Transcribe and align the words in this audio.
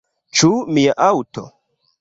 Ĉu 0.39 0.49
mia 0.79 0.97
aŭto? 1.11 1.47